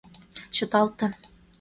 [0.55, 1.05] —Чыталте.